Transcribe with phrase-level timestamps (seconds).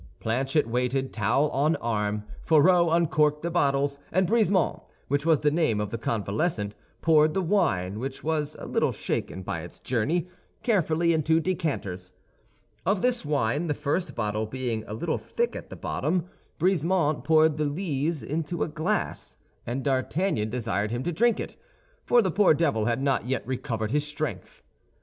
[0.19, 5.79] Planchet waited, towel on arm; Fourreau uncorked the bottles; and Brisemont, which was the name
[5.79, 10.27] of the convalescent, poured the wine, which was a little shaken by its journey,
[10.63, 12.13] carefully into decanters.
[12.83, 16.25] Of this wine, the first bottle being a little thick at the bottom,
[16.57, 19.37] Brisemont poured the lees into a glass,
[19.67, 21.57] and D'Artagnan desired him to drink it,
[22.05, 24.63] for the poor devil had not yet recovered his strength.